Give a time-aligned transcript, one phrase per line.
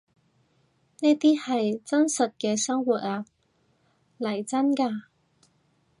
[1.01, 3.23] 呢啲係真實嘅生活呀，
[4.17, 5.03] 嚟真㗎